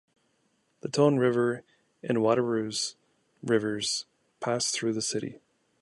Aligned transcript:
The 0.79 0.89
Tone 0.89 1.17
River 1.19 1.61
and 2.01 2.17
Watarase 2.17 2.95
Rivers 3.43 4.05
pass 4.39 4.71
through 4.71 4.93
the 4.93 5.01
city. 5.03 5.37